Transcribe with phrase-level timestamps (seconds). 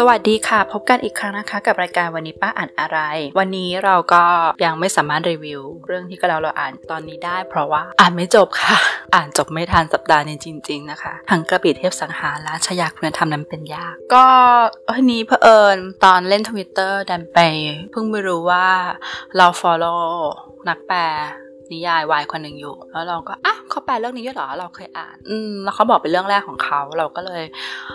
[0.00, 2.98] สวัสดีค่ะ พบกันอีกครั้งนะคะ กับรายการวันนี้ป้าอ่านอะไร
[3.38, 4.24] วันนี้เราก็
[4.64, 8.76] ยังไม่สามารถรีวิว เรื่องที่ก็เราเราอ่านตอนนี้ได้ เพราะว่าอ่านไม่จบค่ะ
[9.14, 14.26] อ่านจบไม่ทันสัปดาห์นี้จริง ๆ นะคะทั้งกระบี่เทพสังหารและชยาคุณธรรมนั้นเป็นยาก ก็
[14.96, 17.38] ทีนี้เผอิญตอนเล่นทวิตเตอร์ดันไป
[17.92, 18.68] เพิ่งไปรู้ว่า
[19.36, 20.04] เรา follow
[20.68, 21.00] นักแปล
[21.72, 27.44] นิยายวายคนหนึ่งอยู่ แล้วเราก็อะเขาแปลเรื่องนี้ด้วยเหรอ เราเคยอ่าน อืมแล้วเขาบอกเป็นเรื่องแรกของเขา เราก็เลย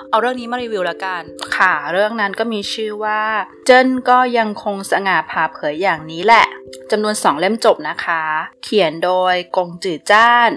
[0.09, 1.21] เอาเรื่องนี้มารีวิวแล้วกัน
[1.57, 3.21] ค่ะ เรื่องนั้นก็มีชื่อว่า
[3.65, 6.45] เจิ้นก็ยังคงสง่าผ่าเผยอย่างนี้แหละ
[6.91, 8.21] จำนวนสองเล่มจบนะคะ
[8.63, 10.51] เขียนโดยกงจือจ้าน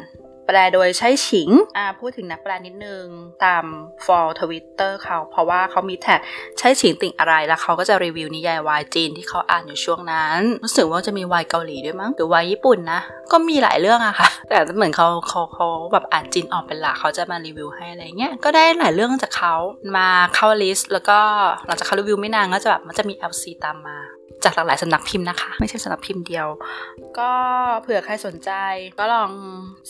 [0.46, 3.04] แปลโดยใช้ฉิงอ่าพูดถึงนักแปลนิดนึง
[3.44, 3.64] ตาม
[4.04, 6.20] ฟอลทวิตเตอร์เขา เพราะว่าเขามีแท็ก
[6.58, 13.00] ใช้ฉิงติ่งอะไร แล้วเขาก็จะรีวิวนิยายวายจีนที่เขาอ่านอยู่ช่วงนั้น รู้สึกว่าจะมีวายเกาหลีด้วยมั้ง หรือวายญี่ปุ่นนะ
[13.32, 19.54] ก็มีหลายเรื่องอะค่ะ แต่เหมือนเขาเขาเขาแบบอ่านจีนออกเป็นหลักเขาจะมารีวิวให้อะไรเงี้ย ก็ได้หลายเรื่องจากเขา
[19.96, 21.18] มาเข้า list แล้วก็
[21.66, 23.98] หลังจากเขารีวิวไม่นานก็จะแบบมันจะมี LC ตามมา
[24.44, 26.48] จากหลากหลายสำนักพิมพ์นะคะ ไม่ใช่สำนักพิมพ์เดียว
[27.18, 27.32] ก็
[27.82, 28.50] เผื่อใครสนใจ
[28.98, 29.30] ก็ลอง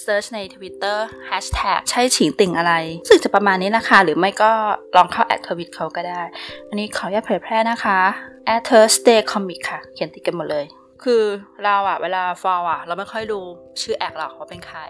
[0.03, 0.99] search ใน Twitter
[1.31, 2.75] Hashtag ใช่ฉิงติ่งอะไร
[3.09, 4.51] ซึ่งจะประมาณนี้นะคะ หรือไม่ก็
[4.97, 6.23] ลองเข้าแอคทวิตเขาก็ได้
[6.69, 7.99] อันนี้ขออนุญาตเผยแพร่นะคะ
[8.55, 10.65] at Thursday Comic ค่ะ เขียนติดกันหมดเลย
[11.05, 11.23] คือ
[11.65, 13.39] เราอะเวลาฟอลอะเราไม่ค่อยดู
[13.83, 14.81] ชื่อแอคหรอกว่าเป็นใคร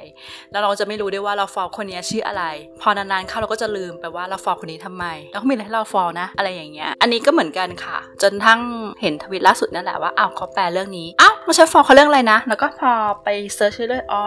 [0.51, 2.45] แล้วเราจะไม่รู้ด้วยว่าเราฟอลคนนี้ชื่ออะไร
[2.81, 8.61] พอนานๆเข้าเราก็จะลืมไปว่าเราฟอลคนนี้ทำไม แล้วก็มีอะไรให้เราฟอลนะ อะไรอย่างเงี้ย อันนี้ก็เหมือนกันค่ะ จนกระทั่ง
[9.03, 12.93] เห็นทวิตล่าสุดนั่นแหละว่าอ้าวเขาแปลเรื่องนี้อ้าวไม่ใช่ฟอลเขาเรื่องอะไรนะ แล้วก็พอ
[13.25, 14.25] ไป search ชื่อเลยอ๋อ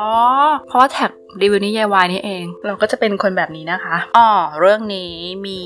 [0.68, 5.14] เพราะว่าแท็กรีวิวนิยายวายนี่เอง เราก็จะเป็นคนแบบนี้นะคะอ๋อเรื่องนี้
[5.46, 5.62] มี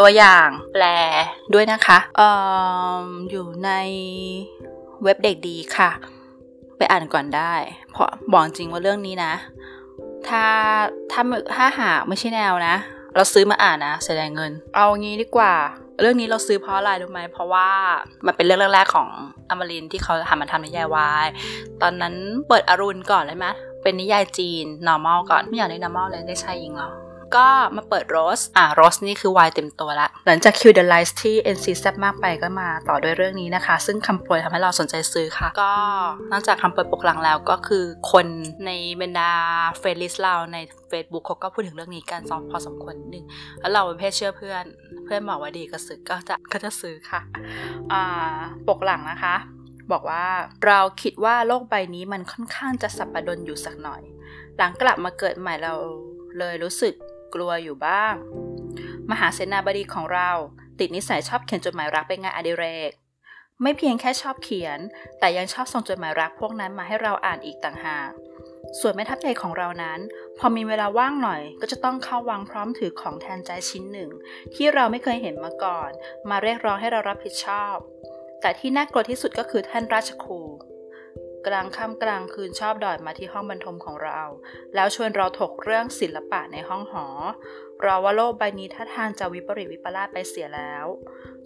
[0.00, 0.84] ตัวอย่างแปล
[1.54, 2.28] ด้วยนะคะเอ่
[3.02, 3.70] ออยู่ใน
[5.04, 5.90] เว็บเด็กดีค่ะ
[6.76, 7.54] ไปอ่านก่อนได้
[7.92, 9.32] เพราะบอกจริงว่าเรื่องนี้นะ
[10.28, 10.44] ถ้า
[11.12, 11.22] ถ้า
[11.54, 12.76] ถ้าหากไม่ใช่แนวนะ
[13.14, 15.54] เราซื้อมาอ่านนะเสียดายเงิน เอางี้ดีกว่า
[16.00, 17.68] เรื่องนี้เราซื้อเพราะอะไรรู้ไหมเพราะว่า
[18.26, 19.08] มันเป็นเรื่องแรกๆของ
[19.50, 21.26] อมรินที่เขาทำมาทำนิยายวาย
[21.82, 22.14] ตอนนั้น
[22.48, 23.46] เปิดอรุณก่อนเลยไหม
[23.82, 26.90] เป็นนิยายจีน normal ก่อนไม่อยากได้ normal เลยได้ชายหญิงเหรอ
[27.36, 27.46] ก็
[27.76, 35.72] มาเปิดโรสอ่าโรสนี่คือวายเต็มตัวละ หลังจาก Q the Lies ที่ NC แซบมากไปก็มาต่อด้วยเรื่องนี้นะคะ ซึ่งคำโปรยทำให้เราสนใจซื้อค่ะ ก็
[36.32, 38.26] นอกจากคำโปรยปกหลังแล้วก็คือคน
[38.66, 39.30] ในบรรดา
[39.78, 40.58] friend list เราใน
[40.90, 43.24] Facebook เขาก็พูดถึงเรื่องนี้กันสองพอสมควรหนึ่ง
[43.60, 44.64] แล้วเราเป็นเพศเชื่อเพื่อน
[45.04, 47.20] เพื่อนบอกว่าดีก็ซื้อก็จะก็จะซื้อค่ะ
[47.92, 49.36] อ่าปกหลังนะคะ
[49.92, 50.24] บอกว่า
[50.66, 54.02] เราคิดว่าโลกใบนี้มันค่อนข้างจะสับปะดนอยู่สักหน่อย
[54.56, 55.74] หลังกลับมาเกิดใหม่เรา
[56.38, 56.94] เลยรู้สึก
[57.34, 58.14] กลัวอยู่บ้าง
[59.10, 60.30] มหาเสนาบดีของเรา
[60.78, 62.90] ติดนิสัยชอบเขียนจดหมายรักเป็นงานอดิเรก
[63.62, 64.78] ไม่เพียงแค่ชอบเขียน
[65.18, 68.10] แต่ยังชอบส่งจดหมายรักพวกนั้นมาให้เราอ่านอีกต่างหาก
[68.80, 70.00] ส่วนแม่ทัพใหญ่ของเรานั้น
[70.38, 74.10] พอมีเวลาว่างหน่อย ก็จะต้องเข้าวังพร้อมถือของแทนใจชิ้นหนึ่ง
[74.54, 75.90] ที่เราไม่เคยเห็นมาก่อน
[76.30, 77.76] มาเรียกร้องให้เรารับผิดชอบ
[78.40, 80.40] แต่ที่น่ากลัวที่สุดก็คือท่านราชครู
[81.48, 84.20] กลางค่ำกลางคืนชอบดอดมาที่ห้องบรรทมของเรา
[84.74, 87.06] แล้วชวนเราถกเรื่องศิลปะในห้องหอ
[87.82, 90.86] เราว่าโลกใบนี้ท่าทางจะวิปริตวิปลาสไปเสียแล้ว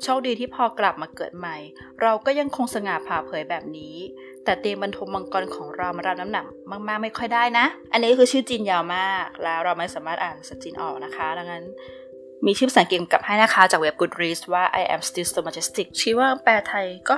[0.03, 1.57] โชคดีที่พอกลับมาเกิดใหม่
[2.03, 3.97] เราก็ยังคงสง่าผ่าเผยแบบนี้
[4.45, 6.45] แต่เตียงบรรทมมังกรของเรามารับน้ำหนัก
[6.89, 11.65] มาก ๆ ไม่ค่อยได้นะ อันนี้คือชื่อจีนยาวมาก แล้วเราไม่สามารถอ่านภาษาจีนออกนะคะ ดังนั้น
[12.47, 17.17] มีชื่อภาษาอังกฤษกับให้นะคะ จากเว็บ Goodreads ว่า I am still so majestic ชี้ว่าแปลไทยก็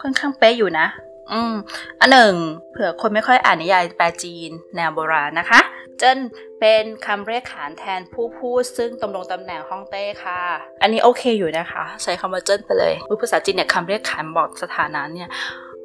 [0.00, 0.86] ค่อนข้างเป๊ะอยู่นะ
[1.32, 1.54] อืม
[2.00, 2.34] อันหนึ่ง
[2.72, 5.60] เผื่อคนไม่ค่อยอ่านนิยายแปลจีนแนวโบราณนะคะ
[5.98, 6.18] เจิ้น
[6.60, 10.40] เป็นคำเรียกขานแทนผู้พูดซึ่งตำรงตำแหน่งฮ่องเต้ค่ะ
[10.82, 15.28] อันนี้โอเคอยู่นะคะ ใช้คำว่าเจิ้นไปเลยภาษาจีนเนี่ยคำเรียกขานบอกสถานะเนี่ย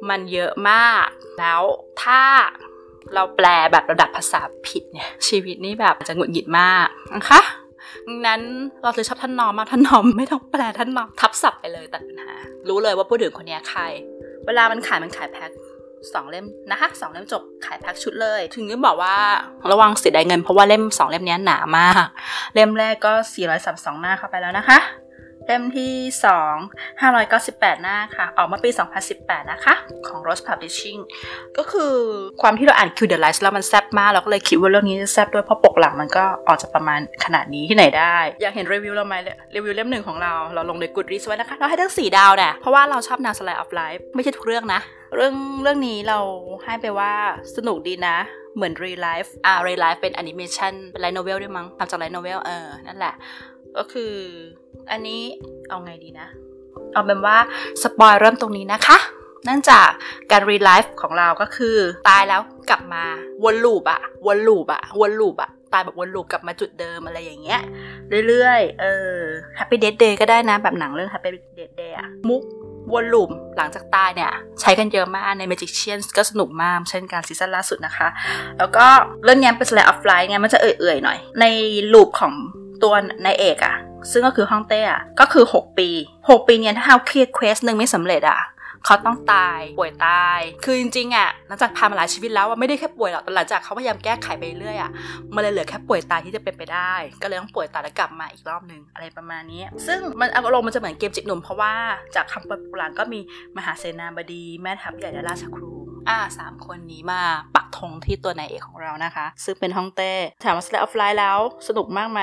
[0.08, 1.06] มันเยอะมาก
[1.38, 1.62] แล้ว
[2.02, 2.22] ถ้า
[3.14, 7.40] เราแปลแบบระดับภาษาผิดเนี่ยชีวิตนี่แบบจะหงุดหงิดมากนะคะ
[8.26, 8.42] นั้น
[8.82, 12.34] เราเลยชอบท่านนอมมากท่านนอมไม่ต้องแปลท่านนอมทับศัพท์ไปเลยตัดปัญหา
[12.68, 13.82] รู้เลยว่าพูดถึงคนนี้ใคร
[14.46, 15.50] เวลามันขายมันขายแพ็ค
[16.12, 19.16] สองเล่มนะคะสองเล่มจบขายแพ็คชุดเลย ถึงนึกบอกว่า
[19.70, 22.06] ระวังเสียดายเงินเพราะว่าเล่มสองเล่มนี้หนามาก
[22.54, 23.12] เล่มแรกก็
[23.56, 24.78] 432 หน้าเข้าไปแล้วนะคะ
[25.46, 25.92] เล่มที่
[26.50, 28.70] 2 598 หน้าค่ะ ออกมาปี
[29.10, 29.74] 2018 นะคะ
[30.06, 31.00] ของ Rose Publishing
[31.58, 31.94] ก็คือ
[32.42, 39.14] ความที่เราอ่าน Q the Lies แล้วมันแซบมาก เราก็เลยคิดว่าเรื่องนี้จะแซบด้วยเพราะปกหลังมันก็ออกจะประมาณขนาดนี้ที่ไหนได้ อยากเห็นรีวิวเราไหม
[39.54, 44.80] รีวิวเล่มหนึ่งของเรา เราลงใน Goodreads ไว้นะคะ เราให้ทั้ง 4 ดาวนี่ยเพราะว่าเราชอบแนว Slice of Life ไม่ใช่ทุกเรื่องนะ
[45.16, 46.18] เรื่องเรื่องนี้เรา
[46.64, 47.12] ให้ไปว่า
[47.56, 48.16] สนุกดีนะ
[48.56, 53.14] เหมือน ReLIFE อ่า ReLIFE เป็นแอนิเมชันเป็น light novel ด้วยมั้งทำจาก light novel เออนั่นแหละ
[53.76, 54.12] ก็คือ
[54.90, 55.22] อันนี้
[55.68, 56.28] เอาไงดีนะ
[56.92, 57.36] เอาเป็นว่า
[57.82, 58.98] spoil เริ่มตรงนี้นะคะ
[59.44, 59.88] เนื่องจาก
[60.30, 61.76] การ relife ของเราก็คือ
[62.08, 62.40] ตายแล้ว
[62.70, 63.04] กลับมา
[63.44, 67.60] วน loop อะวน loop อะวน loop อะตายแบบวน loop กลับมาจุดเดิมอะไรอย่างเงี้ย
[68.28, 69.16] เรื่อยๆ เออ
[69.58, 72.42] Happy Death Day ก็ได้นะ แบบหนังเรื่อง Happy Death Day อะมุก
[72.92, 74.30] วน loop หลังจากตายเนี่ย
[74.60, 78.08] ใช้กันเยอะมากใน Magicians ก็สนุกมาก เช่นการ season ล่าสุดนะคะ
[78.58, 78.86] แล้วก็
[79.24, 81.44] เรื่องนี้เป็น Slice of Life ไงมันจะเอื่อยๆหน่อย ใน
[81.92, 82.32] loop ของ
[82.82, 82.94] ตัว
[83.24, 83.76] นายเอกอะ
[84.10, 85.88] ซึ่งก็คือฮ่องเต้อะก็คือ 6 ปี
[86.18, 88.40] 6 ปีเนี่ยถ้าเรา clear quest หนึ่งไม่สำเร็จอะ
[88.86, 94.90] เขาต้องตายป่วยตาย คือจริงๆอะหลังจากผ่านมาหลายชีวิตแล้วว่าไม่ได้แค่ป่วยหรอกแต่หลังจากเขาพยายามแก้ไขไปเรื่อยอะ
[95.34, 96.92] มันเลยเหลือแค่ป่วยตายที่จะเป็นไปได้
[97.22, 101.74] ก็เลยต้องป่วยตายแล้วกลับมาอีกรอบหนึ่งอะไรประมาณนี้ ซึ่งมันอารมณ์มันจะเหมือนเกมจิกหนุ่มเพราะว่า
[102.16, 103.20] จากคำโบราณก็มี
[103.56, 105.72] มหาเสนาบดีแม่ทัพใหญ่และราชครู
[106.08, 107.22] อ่าสามคนนี้มา
[107.54, 110.12] ปักธงที่ตัวนายเอกของเรานะคะ ซึ่งเป็นฮ่องเต้
[110.44, 111.38] ถามว่า Slash of Life แล้ว
[111.68, 112.22] สนุกมากไหม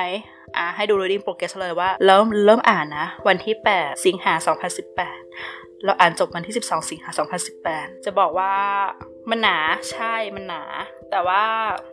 [0.57, 4.33] อ่าให้ดู reading progress เลยว่าเริ่มเริ่มอ่านนะ วันที่ 8 สิงหา
[5.09, 7.09] 2018 เราอ่านจบวันที่ 12 สิงหา
[7.57, 8.53] 2018 จะบอกว่า
[9.29, 9.57] มันหนา
[9.91, 10.63] ใช่มันหนา
[11.11, 11.41] แต่ว่า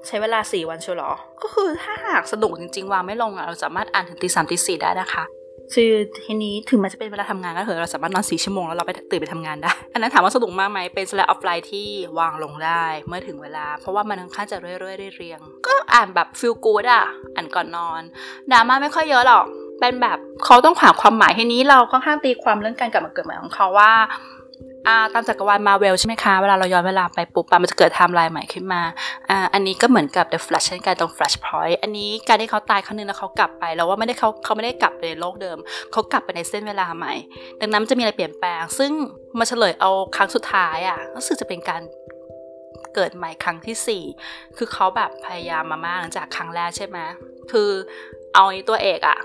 [0.07, 1.13] ใช้เวลา 4 วันชัวร์หรอ
[1.43, 5.25] ก็คือถ้าหากสนุกจริง ๆ วางไม่ลงอะเราสามารถอ่านถึงตีสามตีสี่ได้นะคะ
[5.75, 5.93] คือ
[6.25, 17.05] ทีนี้ถึงมันจะเป็นเวลาทำงานก็เถอะเราสามารถนอนสี่ชั่วโมงแล้วเราไปตื่นไปทำงานได้ อันนั้นถามว่าสะดวกมากไหมเป็น slash of life ที่วางลงได้เมื่อถึงเวลา เพราะว่ามันค่อนข้างจะเรื่อยๆเรียง ก็อ่านแบบฟิลกูดอะ
[17.35, 18.03] อ่านก่อนนอน
[18.53, 19.45] ดราม่าไม่ค่อยเยอะหรอก
[19.81, 23.93] เป็นแบบเขาต้องหาความหมายทีนี้เราค่อนข้างตีความเรื่องการกลับมาเกิดใหม่ของเขาว่า
[24.89, 28.83] อ่าตามจักรวาลมาเวลใช่ไหมคะ เวลาเราย้อนเวลาไปปุ๊บมันจะเกิดไทม์ไลน์ใหม่ขึ้นมา
[29.31, 35.59] อ่าอันนี้ก็เหมือนกับ The Flash เช่นกันตรง Flashpoint อันนี้การที่เขาตายครั้งนึงแล้วเขากลับไปแล้วว่าไม่ได้เขาเขาไม่ได้กลับไปในโลกเดิม
[35.93, 37.15] เขากลับไปในเส้นเวลาใหม่
[37.61, 38.93] ดังนั้นมันจะมีอะไรเปลี่ยนแปลง ซึ่ง
[39.39, 41.83] มาเฉลยเอาครั้งสุดท้ายอะ่ะรู้สึกจะเป็นการ
[42.95, 44.03] เกิดใหม่ครั้งที่สี่
[44.57, 46.99] คือเขาแบบพยายามมามากหลังจากครั้งแรกใช่ไหม
[47.51, 47.71] คือ
[48.35, 49.19] เอาตัวเอกอะ่ะ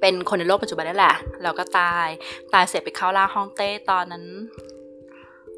[0.00, 2.08] เป็นคนในโลกปัจจุบันนี่แหละแล้วก็ตาย
[2.52, 4.24] ตายเสร็จไปเข้าล่าห้องเต้ตอนนั้น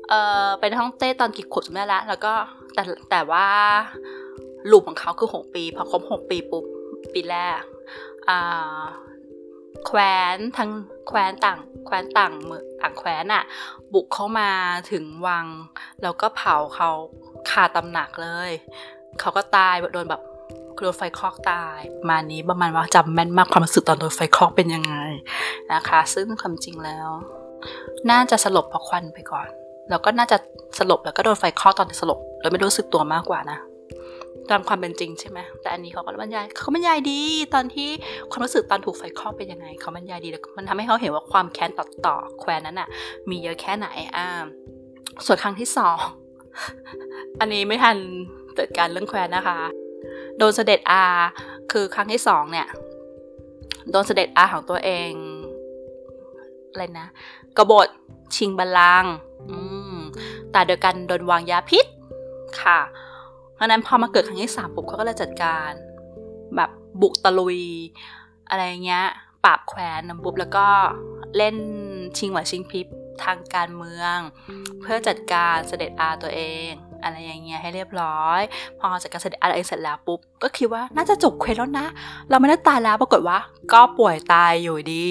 [0.08, 0.14] เอ
[0.46, 2.32] อเป็นห้องเต้ตอนกี่ขวบจำได้ละแล้วก็
[2.74, 3.46] แต่แต่ว่า
[4.70, 6.64] ลูปของเขาคือหกปี พอครบหกปีปุ๊บ
[7.12, 7.62] ปีแรก
[8.28, 8.82] อ่า
[9.86, 10.70] แคว้นทั้ง
[11.08, 13.44] แคว้นต่างแคว้นต่างเมืองต่างแคว้นอะ
[13.92, 14.50] บุกเข้ามา
[14.92, 15.46] ถึงวัง
[16.02, 16.90] แล้วก็เผาเขา
[17.50, 18.50] คาตำหนักเลย
[19.20, 20.22] เขาก็ตายโดนแบบ
[20.80, 24.94] โดนไฟคลอกตายมานี้ประมาณว่าจำแม่นมากความรู้สึกตอนโดนไฟคลอกเป็นยังไง
[25.72, 27.08] นะคะ ซึ่งความจริงแล้ว
[28.10, 29.48] น่าจะสลบเพราะควันไปก่อน
[29.90, 30.36] แล้วก็น่าจะ
[30.78, 33.58] สลบแล้วก็โดนไฟคลอกตอนสลบโดยไม่รู้สึกตัวมากกว่านะ
[34.50, 37.20] ตามความเป็นจริงใช่ไหมแต่อันนี้เขาก็บรรยายเขาบรรยายดี
[37.54, 37.88] ตอนที่
[38.30, 42.88] ความรู้สึกตอนถูกไฟคลอกเป็นยังไง เขาบรรยายดีแล้วมันทำให้เขาเห็นว่าความแค้นต่อต่อแควนนั้นอะ
[43.30, 44.26] มีเยอะแค่ไหนอ่า
[45.26, 45.98] ส่วนครั้งที่สอง
[47.40, 47.96] อันนี้ไม่ทัน
[48.56, 49.58] เกิดการเรื่องแควนนะคะ
[50.38, 51.04] โดนเสด็จอา
[51.72, 52.68] คือครั้งที่สองเนี่ย
[53.90, 55.10] โดนเสด็จอาของตัวเอง
[56.70, 57.08] อะไรนะ
[57.56, 57.88] กบฏ
[58.36, 59.04] ชิงบัลลัง
[59.50, 59.56] อื
[59.94, 59.98] ม
[60.52, 61.86] แต่เดียวกันโดนวางยาพิษ
[62.60, 62.80] ค่ะ
[63.54, 65.70] เพราะนั้นพอมาเกิดครั้งที่สามปุ๊บเขาก็เลยจัดการ
[66.56, 66.70] แบบ
[67.00, 67.58] บุกตะลุย
[68.48, 69.06] อะไรเงี้ย
[69.44, 70.66] ปราบแควนนำปุ๊บแล้วก็
[71.36, 71.56] เล่น
[72.18, 72.86] ชิงหวาชิงพริบ
[73.24, 74.16] ทางการเมือง
[74.80, 76.70] เพื่อจัดการเสด็จอาตัวเอง
[77.04, 78.40] อะไรอย่างเงี้ยให้เรียบร้อย
[78.78, 81.86] พอจากการเสด็จอะไรเสร็จแล้วปุ๊บ ก็คิดว่าน่าจะจบเควสแล้วนะ
[82.30, 83.38] เราไม่ได้ตายแล้วปรากฏว่า
[83.72, 85.10] ก็ป่วยตายอยู่ดี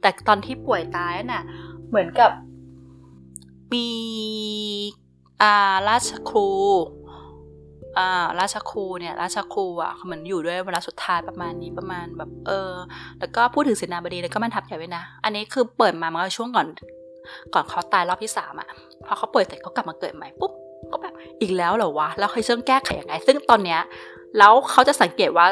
[0.00, 1.42] แต่ตอนที่ป่วยตายน่ะ
[1.88, 2.30] เหมือนกับ
[3.72, 3.88] มี
[5.42, 5.54] อา
[5.88, 6.48] ราชครู
[7.98, 12.72] อ่าราชครูเนี่ยราชครูอะเหมือนอยู่ด้วยเวลาสุดท้ายประมาณนี้ประมาณแบบเออ
[13.20, 16.66] แล้วก็พูดถึงเสนาบดีแล้วก็มันทับใหญ่ไว้นะ อันนี้คือเปิดมามันก็ช่วงก่อน
[17.54, 18.68] ก่อนเขาตายรอบที่สามอะ
[19.06, 20.52] พอเขาป่วยเสร็จเขากลับมาเกิดใหม่ปุ๊บ
[20.92, 23.80] ก็แบบอีกแล้วเหรอวะ แล้วเขาจะต้องแก้ไขยังไง ซึ่งตอนเนี้ย
[24.38, 25.46] แล้วเขาจะสังเกตว่า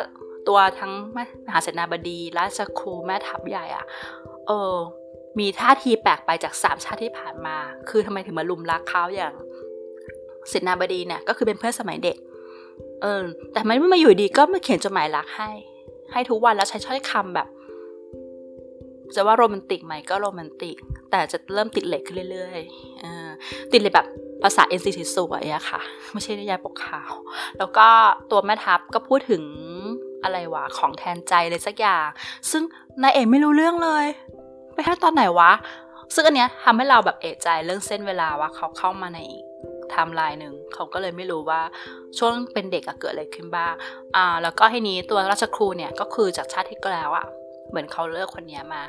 [0.48, 1.18] ตัวทั้งม
[1.52, 3.84] หาเสนาบดีราชครูแม่ทัพใหญ่อะ
[4.46, 4.74] เออ
[5.38, 7.56] มีท่าทีแปลกไปจากสามชาติที่ผ่านมา
[7.88, 9.34] คือทำไมถึงมาลุมรักเขาอย่าง
[10.48, 12.16] เสนาบดีเนี่ยก็คือเป็นเพื่อนสมัยเด็ก
[13.02, 15.50] เออ แต่มันไม่มาอยู่ดีก็มาเขียนจดหมายรักให้
[16.12, 17.48] ให้ทุกวันแล้วใช้ช้อยคำแบบ
[19.14, 20.76] จะว่าโรแมนติกไหมก็โรแมนติก
[21.10, 24.08] แต่จะเริ่มติดเหล็กขึ้นเรื่อยๆติดเหล็กแบบ
[24.42, 25.80] ภาษา NCT สวยอะค่ะ
[26.12, 27.12] ไม่ใช่นิยายปกขาว
[27.58, 27.86] แล้วก็
[28.30, 29.42] ตัวแม่ทัพก็พูดถึง
[30.22, 32.06] อะไรวะ ของแทนใจเลยสักอย่าง
[32.50, 32.62] ซึ่ง
[33.02, 34.06] นายเอกไม่รู้เรื่องเลย
[34.72, 35.52] ไปแค่ตอนไหนวะ
[36.14, 39.20] ซึ่งอันเนี้ยทำให้เราแบบเอะใจเรื่องเส้นเวลาว่าเขาเข้ามาใน
[39.90, 41.60] ไทม์ไลน์หนึ่งเขาก็เลยไม่รู้ว่า
[42.18, 43.72] ช่วงเป็นเด็กอะเกิดอะไรขึ้นบ้าง
[44.16, 47.26] อ่า แล้วก็ทีนี้ตัวราชครูเนี่ยก็คือจากชาติที่แล้วอะ
[47.70, 48.82] เหมือนเขาเลือกคนนี้มา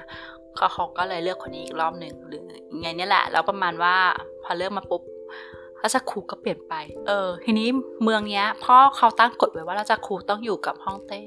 [0.55, 2.41] เขาเขาก็เลยเลือกคนนี้อีกรอบหนึ่งหรือ
[2.79, 3.95] ไงเนี่ยแหละ แล้วประมาณว่า
[4.43, 5.01] พอเลือกมาปุ๊บ
[5.83, 6.73] ราชครูก็เปลี่ยนไป
[7.07, 7.67] เออ ทีนี้
[8.03, 11.21] เมืองเนี้ยพ่อเขาตั้งกฎไว้ว่าราชครูต้องอยู่กับฮ่องเต้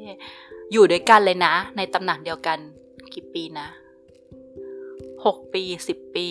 [0.72, 2.58] อยู่ด้วยกันเลยนะ ในตำแหน่งเดียวกัน
[3.14, 3.68] กี่ปีนะ
[5.24, 6.26] หกปีสิบปี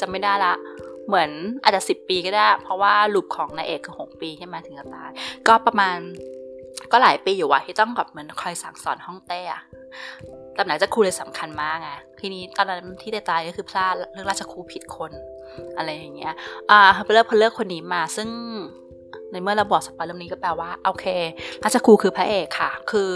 [0.00, 0.54] จะไม่ได้ละ
[1.06, 1.30] เหมือน
[1.62, 5.10] อาจจะสิบปีก็ได้ เพราะว่าลูปของนายเอกคือหกปีใช่ไหมถึงจะตาย
[5.48, 5.96] ก็ประมาณ
[6.92, 9.62] ก็หลายปีอยู่ว่ะที่ต้องแบบเหมือนคอยสั่งสอนห้องเต้อะ
[10.58, 15.12] ตำแหน่งจะครูเลยสำคัญมากไงทีนี้ตอนนั้นที่ได้ตายก็คือพลาดเรื่องราชครูผิดคน
[15.76, 16.34] อะไรอย่างเงี้ย
[16.70, 18.28] อ่าพอเลือกพอเลือกคนนี้มาซึ่ง
[19.32, 21.06] ในเมื่อเราบอกสปอยเรื่องนี้ก็แปลว่าโอเค
[21.62, 23.10] ราชครูคือพระเอกค่ะ คือ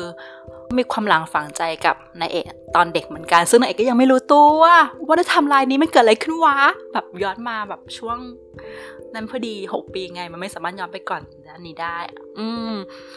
[0.77, 2.45] มีความหลังฝังใจกับนายเอก
[2.77, 4.77] ตอนเด็กเหมือนกัน ซึ่งนายเอกก็ยังไม่รู้ตัวว่า
[5.17, 6.57] ได้ทำลายนี้มันเกิดอะไรขึ้นวะ
[6.93, 8.19] แบบย้อนมาแบบช่วง
[9.15, 11.23] นั้นพอดีหกปีไงมันไม่สามารถย้อนไปก่อน
[11.55, 11.99] อันนี้ได้
[12.39, 12.75] อืม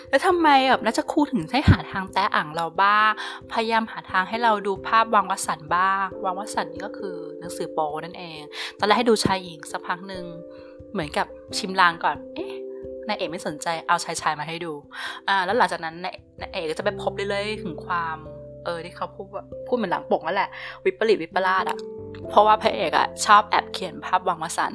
[0.09, 3.09] แล้วทำไมแบบนัชครูถึงให้หาทางแตะอ่างเราบ้าง
[3.51, 8.39] พยายามหาทางให้เราดูภาพวังวสันบ้างวังวสันนี่ก็คือหนังสือโปนั่นเอง
[8.79, 10.25] ตอนแรกให้ดูชายหญิงสักพักหนึ่ง
[10.91, 11.27] เหมือนกับ
[11.57, 12.53] ชิมลางก่อน เอ๊ะ
[13.09, 14.73] นายเอกไม่สนใจเอาชายชายมาให้ดู
[15.27, 18.17] อ่า แล้วหลังจากนั้นนายเอกก็จะไปพบเรื่อยๆถึงความ
[18.65, 19.27] เออที่เขาพูด
[19.67, 20.49] พูดเหมือนหลังปกนั่นแหละ
[20.85, 21.77] วิปริตวิปลาสอะ
[22.29, 24.73] เพราะว่าพระเอกอะชอบแอบเขียนภาพวังวสัน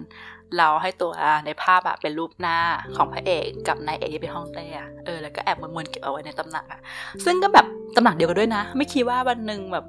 [0.56, 1.12] เราให้ตัว
[1.46, 2.58] ในภาพอะเป็นรูปหน้า
[2.96, 6.80] ของพระเอกกับนายเอกที่เป็นห้องเต้อะเออแล้วก็แอบมวนๆเก็บเอาไว้ในตำหนักอะ
[7.24, 9.84] ซึ่งก็แบบตำหนักเดียวกันด้วยนะ ไม่คิดว่าวันหนึ่งแบบ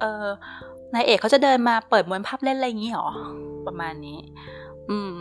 [0.00, 0.26] เออ
[0.94, 3.08] นายเอกเขาจะเดินมาเปิดมวนภาพเล่นอะไรอย่างงี้หรอ
[3.66, 4.18] ประมาณนี้
[4.90, 5.12] อืม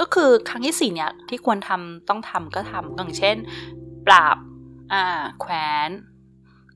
[0.00, 3.36] ก็คือครั้งที่สี่เนี่ยที่ควรทำต้องทำก็ทำอย่างเช่น
[4.06, 4.36] ปราบ
[4.92, 5.52] อ่าแขว
[5.88, 5.90] น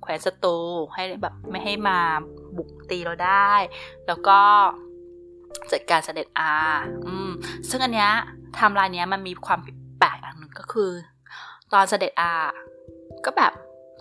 [0.02, 0.58] แขวนศัตรู
[0.94, 1.98] ให้แบบไม่ให้มา
[2.56, 3.52] บุกตีเราได้
[4.06, 4.38] แล้วก็
[5.72, 6.52] จัดการเสด็จอา
[7.06, 7.30] อืม
[7.68, 8.10] ซึ่งอันเนี้ย
[8.58, 9.58] ทำลายเนี้ยมันมีความ
[9.98, 10.90] แปลกอย่างหนึ่งก็คือ
[11.72, 12.32] ตอนเสด็จอา
[13.24, 13.52] ก็แบบ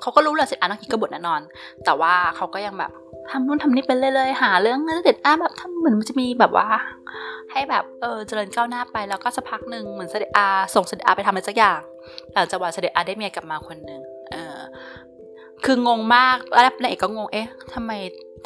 [0.01, 1.41] เขาก็รู้แหละเสด็จอาต้องคิดกบฏแน่นอน
[1.85, 2.91] แต่ว่าเขาก็ยังแบบ
[3.31, 6.67] ทำนู่นทำนี่ไปเรื่อยๆหาเรื่องเสด็จอาแบบทำเหมือนมันจะมีแบบว่า
[7.51, 11.79] ให้แบบเออเจริญก้าวหน้าไปแล้วก็สักพักหนึ่งเหมือนเสด็จอาส่งเสด็จอาไปทำอะไรสักอย่าง
[12.33, 14.01] หลังจากว่าเสด็จอาได้เมียกลับมาคนหนึ่ง
[14.31, 14.57] เออ
[15.65, 17.91] คืองงมากแล้วนายเอกก็งงเอ๊ะทำไม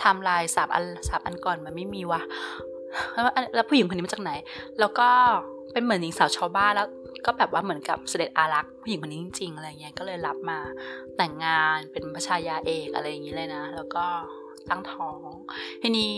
[0.04, 2.22] ทำลายสามอันสามอันก่อนมันไม่มีวะ
[3.14, 3.24] แล้ว
[3.56, 4.32] แล้วผู้หญิงคนนี้มาจากไหน
[4.80, 5.10] แล้วก็
[5.74, 6.88] เป็นเหมือนหญิงสาวชาวบ้านแล้ว
[7.26, 10.58] ก็แบบว่าเหมือนกับเสด็จอารักษ์ผู้หญิงคนนี้จริงๆอะไรเงี้ยก็เลยรับมา
[11.18, 14.06] แต่งงานเป็นพระชายาเอกอะไรอย่างนี้เลยนะ แล้วก็
[14.72, 15.20] ตั้งท้อง
[15.82, 16.16] ทีนี้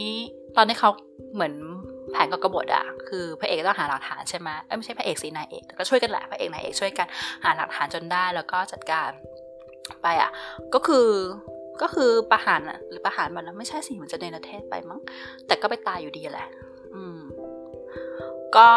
[0.55, 0.89] ตอนที่เขา
[1.33, 1.53] เหมือน
[2.11, 7.07] แผนก็กบฏอะคือพระเอกต้องหาหลักฐานใช่ไหมไม่ใช่พระเอกสินายเอกแต่ก็ช่วยกันแหละพระเอกนายเอกช่วยกัน
[7.43, 9.09] หาหลักฐานจนได้แล้วก็จัดการ
[10.01, 10.31] ไปอะ
[10.73, 11.07] ก็คือ
[11.81, 14.99] ก็คือประหารหรือประหารมันแล้วไม่ใช่สิมันจะเนรเทศไปมั้ง
[15.47, 16.49] แต่ก็ไปตายอยู่ดีแหละ
[16.95, 17.19] อืม
[18.57, 18.71] ก็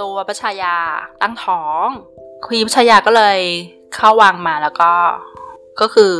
[0.00, 0.76] ตัวประชายา
[1.22, 1.86] ตั้งท้อง
[2.46, 3.40] คุยประชายาก็เลย
[3.94, 4.92] เข้าวังมาแล้วก็
[5.80, 6.14] ก็คือ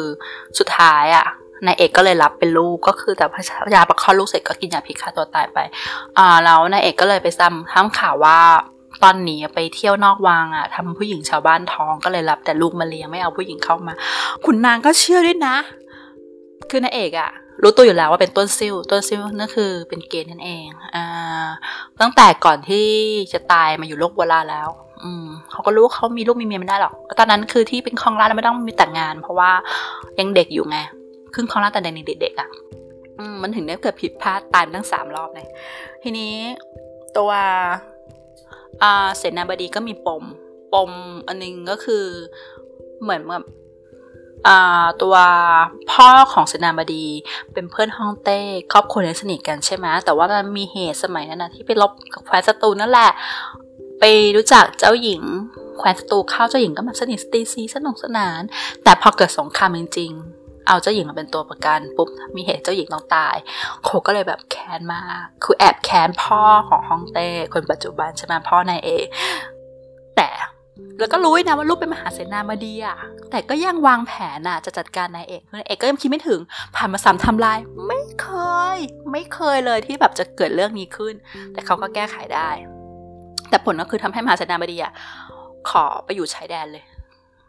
[0.59, 1.27] สุดท้ายอะ่ะ
[1.67, 3.43] นายเอกก็เลยรับเป็นลูกก็คือแต่พระ
[3.75, 5.59] ยาประคลอดลูกเสร็จก็กินยาพิษฆ่าตัวตายไป
[6.19, 8.39] อ่าแล้วนายเอกก็เลยไปซ้ำท้ำข่าวว่า
[9.03, 13.95] ตอนนี้ไปเที่ยวนอกวังอะทำผู้หญิงชาวบ้านท้องก็เลยรับแต่ลูกมาเลี้ยงไม่เอาผู้หญิงเข้ามา
[14.45, 15.57] ขุนนางก็เชื่อด้วยนะ
[16.71, 17.31] คือนายเอกอะ
[17.63, 21.47] รู้ตัวอยู่แล้วว่าเป็นต้นซิ่วต้นซิ่วนั่นคือเป็นเกณฑ์นั่นเองอ่า
[22.01, 22.87] ตั้งแต่ก่อนที่
[23.33, 24.69] จะตายมาอยู่โลกโบราณแล้ว
[25.03, 29.51] อืมเขาก็รู้เขามีลูกมีเมียไม่ได้หรอกตอนนั้นคือที่เป็นคลองราชไม่ต้องมีแต่งงาน เพราะว่า
[30.19, 30.79] ยังเด็กอยู่ไง
[31.35, 32.51] ครึ่งคองราชแต่ในเด็กๆอะ
[33.43, 35.49] มันถึงได้เกิดผิดพลาดตายตั้งสามรอบเลย
[36.03, 36.35] ทีนี้
[37.17, 37.31] ตัว
[39.19, 40.25] เสนาบดีก็มีปม
[40.75, 40.91] ปม
[41.29, 42.05] อันนึงก็คือ
[43.03, 43.45] เหมือนแบบ
[45.03, 45.17] ตัว
[45.91, 47.05] พ่อของเสนาบดี
[47.53, 48.41] เป็นเพื่อนห้องเต้
[48.73, 53.11] ครอบครัวสนิทกันใช่ไหมแต่ว่ามันมีเหตุสมัยนั้นนะที่ไปลบกับแคว้นศัตรูนั่นแหละ
[54.01, 54.05] ไป
[54.37, 55.23] รู้จักเจ้าหญิง
[55.79, 58.43] แคว้นศัตรูเข้าเจ้าหญิงก็แบบสนิทสตีซีสนุกสนาน
[58.85, 60.40] แต่พอเกิดสงครามจริงๆ
[60.71, 63.37] เอาเจ้าหญิงมาเป็นตัวประกันปุ๊บมีเหตุเจ้าหญิงต้องตาย
[63.85, 68.89] โคก็เลยแบบแค้นมากคือแอบแค้นพ่อของฮ่องเต้คนปัจจุบันใช่ไหมพ่อนายเอ
[70.17, 70.29] แต่
[70.99, 72.97] แล้วก็รู้นะว่าลูกเป็นมหาเสนาบดีอะ
[73.31, 76.41] แต่ก็ยังวางแผนอะจะจัดการนายเอกนายเอกก็ยังคิดไม่ถึง
[76.77, 78.29] ผ่านมาสามทำลาย ไม่เค
[78.77, 78.79] ย
[79.13, 81.15] ไม่เคยเลยที่แบบจะเกิดเรื่องนี้ขึ้น
[81.53, 82.49] แต่เขาก็แก้ไขได้
[83.51, 84.93] แต่ผลก็คือทำให้มหาเสนาบดีอะ
[85.71, 86.85] ขอไปอยู่ชายแดนเลย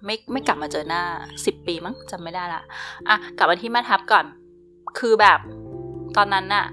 [0.05, 1.01] ไม่ไม่กลับมาเจอหน้า
[1.45, 2.61] สิบปีมั้งจำไม่ได้ละ
[3.09, 4.25] อะกลับมาที่แม่ทัพก่อน
[4.99, 5.39] คือแบบ
[6.17, 6.65] ตอนนั้นน่ะ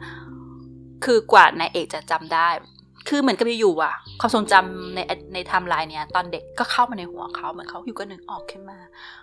[1.04, 2.48] คือกว่านายเอกจะจำได้
[3.08, 4.98] คือเหมือนกับอยู่อะ ความทรงจำใน
[5.34, 8.78] ในไทม์ไลน์เนี้ยตอนเด็กก็เข้ามาในหัวเขาเหมือนเขาอยู่ก็นึกออกขึ้นมา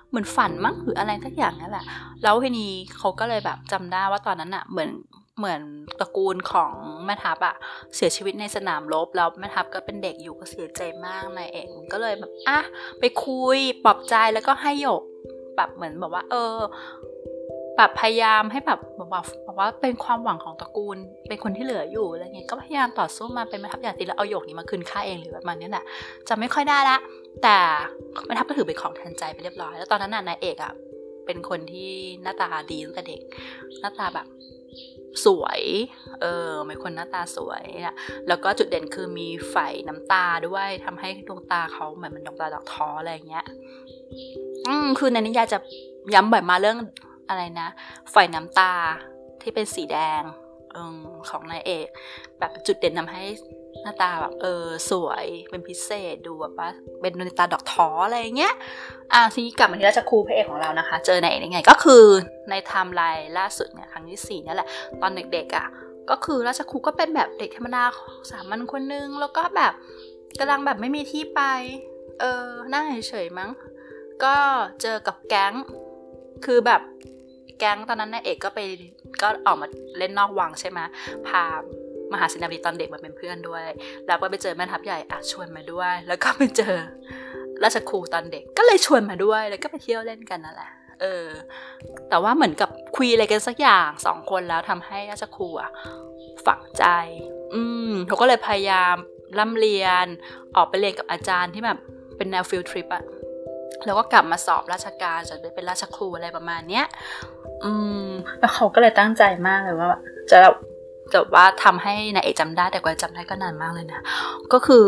[0.09, 1.85] เหมือนฝันมั้งหรืออะไรสักอย่างนั่นแหละ
[2.23, 4.89] แล้วทีนี้เขาก็เลยแบบจำได้ว่าตอนนั้นอะ เหมือน
[5.37, 5.61] เหมือน
[5.99, 6.71] ตระกูลของ
[7.05, 7.55] แม่ทัพอะ
[7.95, 12.59] เสียชีวิตในสนามรบแล้วแม่ทัพก็เป็นเด็กอยู่ก็เสียใจมากนายเองก็เลยแบบอะ
[12.99, 15.03] ไปคุยปลอบใจแล้วก็ให้หยก
[15.55, 16.55] แบบเหมือนบอกว่า เออ
[17.77, 25.85] แบบพยายามให้แบบบอกว่าบอกว่าเป็นความหวังของตระกูล เป็นคนที่เหลืออยู่อะไรเงี้ยก็พยายามต่อสู้มาเป็นแม่ทัพอย่างตีแล้วเอาหยกนี้มาคืนค่าเองหรือแบบมันนี่แหละ
[26.29, 26.97] จะไม่ค่อยได้ละ
[27.43, 27.55] แต่
[28.25, 30.73] แม่ทัพก็ถือเป็นของแทนใจไปเรียบร้อย แล้วตอนนั้นน่ะนายเอกอะ
[31.25, 31.91] เป็นคนที่
[32.23, 33.21] หน้าตาดีตั้งแต่เด็ก
[33.81, 34.27] หน้าตาแบบ
[35.25, 35.61] สวย
[36.21, 37.95] เออเป็นคนหน้าตาสวยนะ
[38.27, 39.55] แล้วก็จุดเด่นคือมีไฝ
[39.87, 43.45] น้ำตาด้วยทำให้ดวงตาเขาเหมือนมันดวงตาดอกท้ออะไรเงี้ย
[44.67, 45.59] อืมคือในนิยายจะ
[46.13, 46.77] ย้ำบ่อยมาเรื่อง
[47.29, 47.69] อะไรนะ
[48.11, 48.71] ไฝน้ำตา
[49.41, 50.21] ที่เป็นสีแดง
[50.75, 50.79] อ
[51.29, 51.87] ของนายเอก
[52.39, 53.23] แบบจุดเด่นทำให้
[53.81, 56.69] หน้าตาแบบเออสวยเป็นพิเศษดูแบบว่า
[57.01, 58.53] เป็นดวงตาดอกท้ออะไรเงี้ย
[59.13, 62.03] อะทีนี้กลับมาที่ราชครูพระเอกของเรานะคะ เจอในยังไง ก็คือ
[62.49, 64.67] ในไทม์ไลน์ล่าสุดเนี่ยครั้งที่สี่นี่แหละ
[65.01, 65.65] ตอนเด็กๆอะ่ะ
[66.09, 67.83] ก็คือราชครูก็เป็นแบบเด็กธรรมดา
[68.31, 69.73] สามัญคนนึง แล้วก็แบบ
[70.39, 71.41] กำลังแบบไม่มีที่ไป
[72.19, 73.49] เออนั่งเฉยๆมั้ง
[74.23, 74.35] ก็
[74.81, 75.53] เจอกับแก๊ง
[76.45, 76.81] คือแบบ
[77.59, 78.59] แก๊งตอนนั้นนายเอกก็ไป
[79.21, 80.79] ก็ออกมาเล่นนอกวังใช่ไหม
[81.27, 81.43] พา
[82.11, 83.65] มหาศินาบดีตอนเด็กมาเป็นเพื่อนด้วย
[84.07, 86.75] แล้วก็ไปเจอแม่ทัพใหญ่อะชวนมาด้วย แล้วก็ไปเจอ
[87.63, 90.71] ราชครูตอนเด็กก็เลยชวนมาด้วยแล้วก็ไปเที่ยวเล่นกันนั่นแหละ
[91.01, 91.25] เออ
[92.09, 95.71] แต่ว่าเหมือนกับคุยอะไรกันสักอย่างสองคนแล้วทำให้ราชครูอะ
[96.45, 96.83] ฝังใจ
[97.53, 98.95] อืมเขาก็เลยพยายาม
[99.39, 100.07] ร่ำเรียน
[100.55, 101.79] ออกไปเรียนกับอาจารย์ที่แบบ
[102.17, 103.03] เป็นแนว field trip อะ
[103.85, 106.85] แล้วก็กลับมาสอบราชการจนไปเป็นราชครูอะไรประมาณเนี้ย
[107.63, 107.71] อื
[108.07, 109.87] ม แล้วเขาก็เลยตั้งใจมากเลยว่า
[110.31, 110.39] จะ
[111.13, 114.01] จะว่าทำให้นายเอกจำได้แต่กว่าจำได้ก็นานมากเลยนะ
[114.53, 114.87] ก็คือ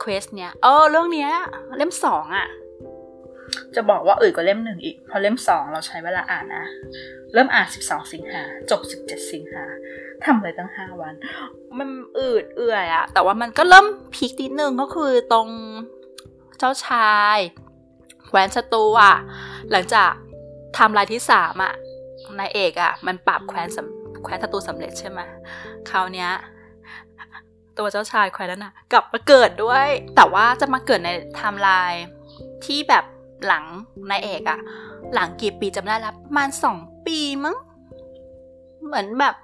[0.00, 1.30] quest เนี้ยเออเรื่องเนี้ย
[1.76, 2.48] เล่มสองอะ
[3.76, 6.64] จะบอกว่าอืดกว่าเล่มหนึ่งอีกพอเล่มสองเราใช้เวลาอ่านนะ
[7.32, 9.64] เริ่มอ่านสิบสองสิงหา จบสิบเจ็ดสิงหา
[10.24, 11.14] ทำเลยตั้งห้าวัน
[11.78, 15.48] มันอืดเอื่อยอะแต่ว่ามันก็เริ่มพีคนิดนึงก็คือตรง
[16.58, 17.38] เจ้าชาย
[18.28, 19.14] แหวนสตูอะ
[19.70, 20.10] หลังจาก
[20.76, 21.74] ทำลายที่สามอะ
[22.38, 23.68] นายเอกอะมันปรับแควน
[24.22, 25.20] แควนศัตรูสำเร็จใช่ไหม
[25.90, 26.30] คราวเนี้ย
[27.78, 32.04] ตัวเจ้าชายแควนนั้นอะกลับมาเกิดด้วย แต่ว่าจะมาเกิดในไทม์ไลน์
[32.64, 33.04] ที่แบบ
[33.46, 33.64] หลัง
[34.10, 34.58] นายเอกอะ
[35.14, 37.56] หลังกี่ปีจำได้แล้วประมาณสองปีมั้ง
[38.84, 39.34] เหมือนแบบ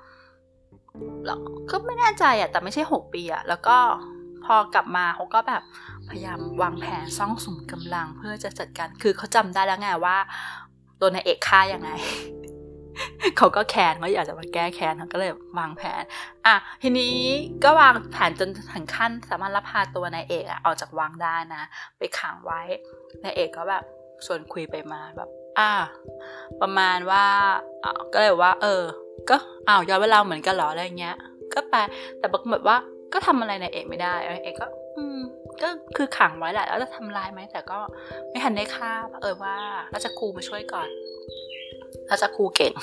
[1.70, 3.76] ก็ไม่แน่ใจอะแต่ไม่ใช่หกปีอะแล้วก็
[4.44, 5.62] พอกลับมาเขาก็แบบ
[6.10, 10.16] พยายามวางแผนซ่องสุมกำลังเพื่อจะจัดการ คือเขาจำได้แล้วไงว่า
[11.00, 11.90] ตัวนายเอกฆ่ายังไง
[13.36, 16.02] เขาก็แค้นเขาอยากจะมาแก้แค้นเขาก็เลยวางแผน
[16.46, 17.16] อะทีนี้
[17.64, 21.62] ก็วางแผนจนถึงขั้นสามารถรับพาตัวนายเอกอะออกจากวังได้นะ
[21.98, 22.60] ไปขังไว้
[23.22, 23.84] นายเอกก็แบบ
[24.24, 25.72] ชวนคุยไปมาแบบ อ่า
[26.60, 27.24] ประมาณว่า
[28.12, 28.82] ก็เลยว่า เออ
[29.30, 29.36] ก็
[29.68, 31.16] อ้าวย้อนเวลาเหมือนกันหรออะไรเงี้ย
[31.54, 31.74] ก็ไป
[32.18, 32.76] แต่บอกแบบว่า
[33.14, 35.18] ก็ทำอะไรนายเอกไม่ได้นายเอกก็ อืม
[35.62, 37.78] ก็คือขังไว้แหละแล้วจะทำลายไหมแต่ก็
[38.30, 39.56] ไม่ทันได้ฆ่าเออว่า
[39.94, 40.88] ราชครูมาช่วยก่อน
[42.10, 42.74] ราชครูเก่ง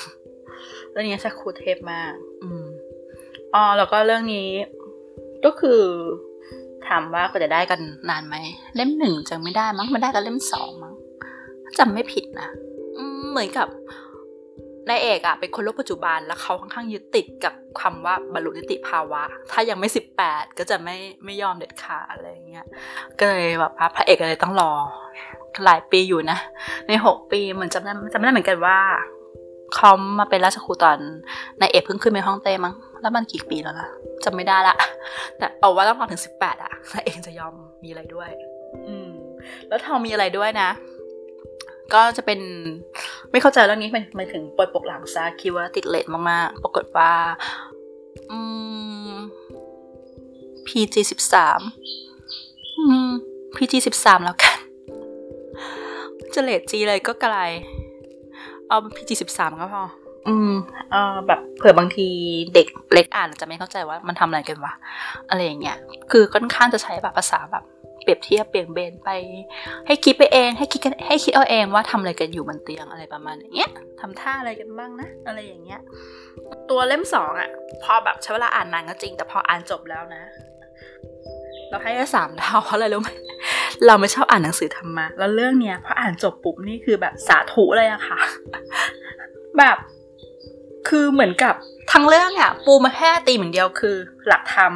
[0.90, 2.64] เรื่องนี้ราชครูเทพมาก อืม
[3.54, 4.48] อ๋อแล้วก็เรื่องนี้
[5.44, 5.80] ก็คือ
[6.88, 8.36] ถามว่าก็จะได้กันนานไหม
[8.76, 10.94] เล่มหนึ่งจะไม่ได้มั้งมันได้กันเล่มสองมั้ง
[11.78, 12.48] จำไม่ผิดนะ
[13.30, 13.68] เหมือนกับ
[14.88, 22.66] นายเอกอะเป็นคนโลกปัจจุบันแล้วเขาค่อนข้างยึดติดกับคำว่าบรรลุนิติภาวะ ถ้ายังไม่สิบแปดก็จะไม่ไม่ยอมเด็ดขาดอะไรเงี้ย
[23.18, 24.70] ก็เลยแบบพระเอกเลยต้องรอ
[25.64, 26.38] หลายปีอยู่นะ
[26.88, 28.78] ในหกปีเหมือนจำได้จำไม่ได้เหมือนกันว่า
[29.74, 30.98] เขามาเป็นราชครูตอน
[31.60, 33.88] นายเอกเพิ่งขึ้นไปห้องเต้มั้งแล้วมันกี่ปีแล้วล่ะ
[34.24, 34.76] จำไม่ได้ละ
[35.38, 38.30] แต่เอาว่าต้องรอถึงสิบแปดอะนายเอกจะยอมมีอะไรด้วย
[38.86, 39.10] อืม
[39.68, 40.70] แล้วทอมมีอะไรด้วยนะ
[41.94, 42.40] ก็จะเป็น
[43.30, 47.12] ไม่เข้าใจเรื่องนี้มันมาถึงปล่อยปกหลังซาคิดว่าติดเลทมากๆ ปรากฏว่า
[48.30, 48.38] อื
[49.12, 49.14] ม
[50.66, 51.60] PG สิบสาม
[52.78, 53.10] อืม
[53.56, 54.58] PG สิบสามแล้วกัน
[56.34, 57.36] จะเลทจีเลยก็ไกล
[58.68, 59.84] เอา PG สิบสามก็พอ
[60.28, 60.52] อืม
[60.90, 62.08] เออแบบเผื่อบางที
[62.54, 64.72] เด็กเล็กอ่านจะไม่เข้าใจว่ามันทำอะไรกันวะ
[65.28, 65.76] อะไรอย่างเงี้ย
[66.10, 67.64] คือค่อนข้างจะใช้แบบภาษาแบบ
[68.02, 69.10] เปรียบเทียบเปลี่ยนเบนไป
[69.86, 75.80] ให้คิดไปเอง ให้คิดกันให้คิดเอาเองว่าทำอะไรกันอยู่บนเตียงอะไรประมาณอย่างเงี้ยทำท่าอะไรกันบ้างนะ อะไรอย่างเงี้ย
[76.70, 77.50] ตัวเล่มสองอะ
[77.82, 80.22] พอแบบใช้เวลาอ่านนานก็จริง แต่พออ่านจบแล้วนะ
[81.70, 83.08] เราให้แค่สามดาวเพราะอะไรรู้ไหม
[83.86, 88.20] เราไม่ชอบอ่านหนังสือธรรมะแล้วเรื่องเนี้ยพออ่านจบปุ๊บนี่คือแบบสาธุเลยอะค่ะ
[89.58, 89.76] แบบ
[90.88, 91.54] คือเหมือนกับ
[91.92, 94.72] ทั้งเรื่องอะปูมาแค่ตีเหมือนเดียวคือ หลักธรรม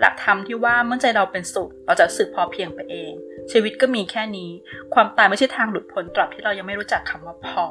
[0.00, 3.12] หลักธรรมที่ว่าเมื่อใจเราเป็นสุข เราจะสึกพอเพียงไปเอง
[3.52, 4.50] ชีวิตก็มีแค่นี้
[4.94, 7.64] ความตายไม่ใช่ทางหลุดพ้นตราบที่เรายังไม่รู้จักคำว่าพอ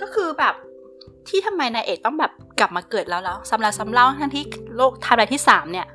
[0.00, 0.54] ก็คือแบบ
[1.28, 4.44] ที่ทำไมนายเอกต้องแบบกลับมาเกิดแล้วแล้วสำหรับสำเล่าทั้งที่
[4.76, 5.86] โลกทำอะไรที่สามเนี่ย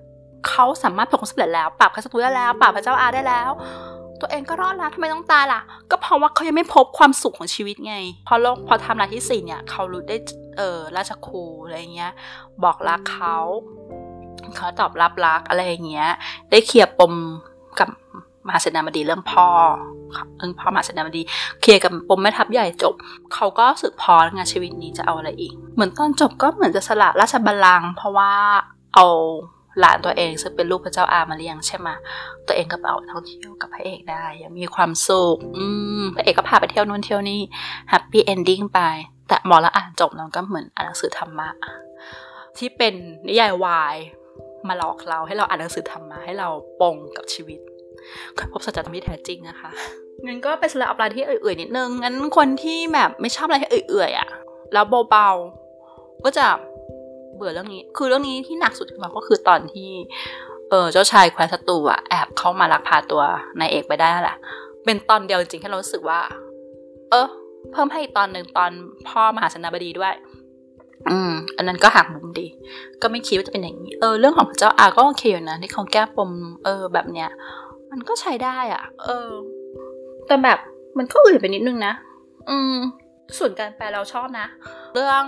[0.47, 3.49] เขาสามารถผลสำเร็จแล้ว ปราบพระศัตรูได้แล้วปราบพระเจ้าอาได้แล้ว
[4.21, 5.61] ตัวเองก็รอดแล้วทำไมต้องตายล่ะ
[5.91, 7.95] ก็เพราะว่าเขายังไม่พบความสุขของชีวิตไง
[8.27, 10.17] พอโลกพอทำอะไรที่สี่เนี่ย เขารู้ได้
[10.57, 12.11] เออราชครูอะไรเงี้ย
[12.63, 13.37] บอกรักเขา
[14.57, 16.09] เขาตอบรับรักอะไรอย่างเงี้ย
[16.49, 17.13] ได้เคลียร์ปม
[17.79, 17.89] กับ
[18.47, 19.47] มหาเสนาบดีเรื่องพ่อ
[20.37, 21.21] เรื่องพ่อมหาเสนาบดี
[21.61, 22.93] เคลียร์กับปมแม่ทัพใหญ่จบ
[23.33, 28.31] เขารู้สึกพองานชีวิตนี้จะเอาอะไรอีก เหมือนตอนจบก็เหมือนจะสละราชบัลลังก์เพราะว่า
[28.95, 29.07] เอา
[29.79, 31.87] หลานตัวเองซึ่งเป็นลูกพระเจ้าอามาเลี้ยงใช่ไหม
[32.47, 35.65] ตัวเองก็ไปออกท่องเที่ยวกับพระเอกได้ยังมีความสุขอื
[36.01, 37.41] มพระเอกก็พาไปเที่ยวนู่นเที่ยวนี่
[37.89, 38.79] happy ending ไป
[39.27, 41.49] แต่หมอละอ่านจบแล้วก็เหมือนอ่านหนังสือธรรมะ
[42.57, 42.93] ที่เป็น
[43.27, 43.95] นิยายวาย
[44.67, 46.49] มาหลอกเราให้เราอ่านหนังสือธรรมะให้เรา
[46.81, 47.59] ปลงกับชีวิต
[48.51, 49.69] พบสัจธรรมที่แท้จริงนะคะ
[50.25, 54.29] งั้นก็เป็นสลับอะไรที่เอื่อยๆนิดนึงงั้นคนที่แบบไม่ชอบอะไรที่เอื่อยๆอะ
[54.73, 56.45] แล้วเบาๆก็จะ
[57.35, 59.89] เบื่อเรื่องนี้ คือเรื่องนี้ที่หนักสุดมาก็คือตอนที่
[60.69, 63.23] เออเจ้าชายแควนศัตรูอะแอบเข้ามาลักพาตัว
[63.59, 64.37] นายเอกไปได้แหละ
[64.85, 66.19] เป็นตอนเดียวจริงๆที่เรารู้สึกว่า
[67.09, 67.27] เออ
[67.71, 68.71] เพิ่มให้อีกตอนหนึ่งตอน
[69.07, 70.13] พ่อมหาชนบดีด้วย
[71.09, 72.47] อืม อันนั้นก็หักมุมดี
[73.01, 76.31] ก็ไม่คิดว่าจะเป็นอย่างนี้ เออ เรื่องของพระเจ้าอาก็โอเคอยู่นะที่เขาแก้ปม
[76.65, 77.29] เออ แบบเนี้ย
[77.91, 79.29] มันก็ใช้ได้อะ เออ
[80.27, 80.59] แต่แบบ
[80.97, 81.93] มันก็อื่นไปนิดนึงนะ
[82.49, 82.75] อืม
[83.37, 84.47] ส่วนการแปลเราชอบนะ
[84.93, 85.25] เรื่อง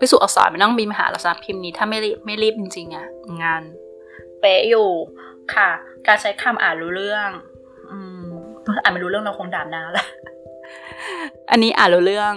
[0.00, 3.06] พิสูจน์อักษรไม่ต้องบินมหาลักษณะพิมพ์นี้ถ้าไม่รีบไม่รีบจริงๆอะ
[3.42, 3.62] งาน
[4.40, 4.88] เป๊ะอยู่
[5.54, 5.68] ค่ะ
[6.06, 7.28] การใช้คำอ่านรู้เรื่อง
[7.90, 8.24] อืม
[8.82, 10.06] อ่านไม่รู้เรื่องเราคงด่านาแล้ว
[11.50, 12.32] อันนี้อ่านรู้เรื่อง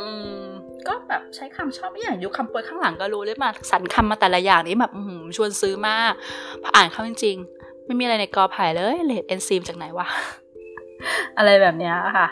[0.00, 0.37] อืม
[0.88, 5.02] ก็แบบใช้คำชอบอย่างยุคคำปวยข้างหลังก็รู้เลยมาสันคำมาแต่ละอย่างนี้แบบอื
[5.36, 6.12] ชวนซื้อมาก
[6.62, 10.06] พออ่านเข้าจริงๆ ไม่มีอะไรในกอไผ่เลยเรท NC มาจากไหนวะ
[11.38, 12.28] อะไรแบบเนี้ยค่ะ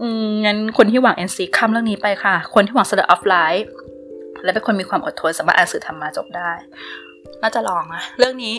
[0.00, 3.72] อืมงั้นคนที่หวัง NC ข้ามเรื่องนี้ไปค่ะ คนที่หวัง Slice of Life
[4.44, 6.50] และเป็นคนมีความอดทนสามารถอ่านสื่อธรรมะจบได้
[7.42, 8.54] น่าจะลองนะเรื่องนี้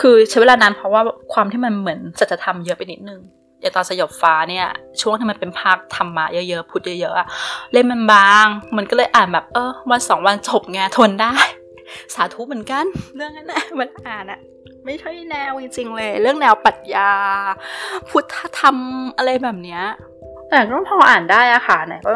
[0.00, 3.20] คือใช้เวลานานเพราะว่าความที่มันเหมือนสัจธรรมเยอะไปนิดนึง
[3.64, 4.66] อย่างตอนสยบฟ้าเนี่ย
[5.00, 8.46] ช่วงที่มันเป็นภาคธรรมะเยอะๆพุทธเยอะๆเล่มมันบาง
[8.76, 11.34] มันก็เลยอ่านแบบเออวันสองวันจบไงทนได้
[12.14, 12.84] สาธุเหมือนกัน
[13.16, 14.40] เรื่องนั้นนะเวลาอ่านอะ
[14.84, 17.10] ไม่ใช่แนวจริงๆเลย เรื่องแนวปรัชญา
[18.10, 18.76] พุทธธรรม
[19.16, 19.82] อะไรแบบเนี้ย
[20.50, 22.12] แต่ก็พออ่านได้อะค่ะไหนก็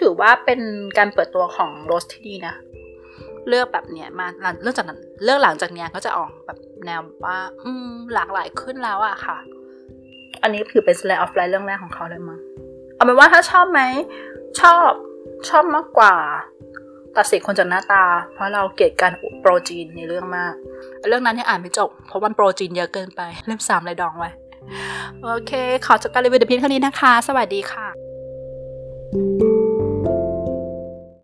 [0.00, 0.60] ถือว่าเป็น
[0.98, 2.54] การเปิดตัวของโรสที่ดีนะ
[3.48, 4.26] เลือกแบบเนี้ยมา
[4.62, 9.38] เรื่องจากนั้นเรื่องหลังจากเนี้ยก็จะออกแบบแนวว่า อืมหลากหลายขึ้นแล้วอะค่ะ
[10.44, 12.38] อันนี้ถือเป็นสไลด์ออฟไลน์เรื่องแรกของเขาเลยมั้ง
[12.94, 13.80] เอาเป็นว่าถ้าชอบไหม
[14.60, 14.90] ชอบ
[15.48, 16.14] ชอบมากกว่า
[17.16, 20.54] ตัดสินคนจากหน้าตา เพราะเราเกลียดการโปรจีนในเรื่องมาก
[21.08, 24.30] เรื่องนั้นที่อ่านไม่จบ เพราะมันโปรจีนเยอะเกินไปเล่มสามเลยดองไว้
[25.22, 25.52] โอเค
[25.86, 29.53] ขอจบการรีวิวเดพีเท่านี้นะคะ สวัสดีค่ะ